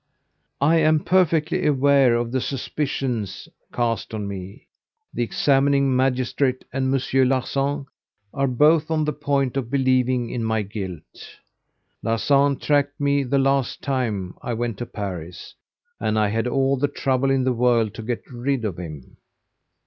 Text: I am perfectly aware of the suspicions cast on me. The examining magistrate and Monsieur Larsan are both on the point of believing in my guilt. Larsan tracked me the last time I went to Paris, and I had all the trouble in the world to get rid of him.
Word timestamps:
I 0.61 0.77
am 0.77 1.01
perfectly 1.01 1.63
aware 1.67 2.15
of 2.15 2.31
the 2.31 2.41
suspicions 2.41 3.47
cast 3.71 4.15
on 4.15 4.27
me. 4.27 4.65
The 5.13 5.21
examining 5.21 5.95
magistrate 5.95 6.65
and 6.73 6.89
Monsieur 6.89 7.23
Larsan 7.23 7.85
are 8.33 8.47
both 8.47 8.89
on 8.89 9.05
the 9.05 9.13
point 9.13 9.57
of 9.57 9.69
believing 9.69 10.31
in 10.31 10.43
my 10.43 10.63
guilt. 10.63 11.37
Larsan 12.01 12.57
tracked 12.57 12.99
me 12.99 13.21
the 13.21 13.37
last 13.37 13.83
time 13.83 14.33
I 14.41 14.55
went 14.55 14.79
to 14.79 14.87
Paris, 14.87 15.53
and 15.99 16.17
I 16.17 16.29
had 16.29 16.47
all 16.47 16.77
the 16.77 16.87
trouble 16.87 17.29
in 17.29 17.43
the 17.43 17.53
world 17.53 17.93
to 17.93 18.01
get 18.01 18.23
rid 18.27 18.65
of 18.65 18.79
him. 18.79 19.17